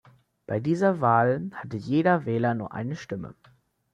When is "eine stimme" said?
2.73-3.35